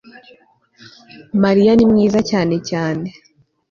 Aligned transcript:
mariya 1.43 1.71
ni 1.75 1.85
mwiza 1.91 2.19
cyane 2.29 2.55
cyane 2.69 3.07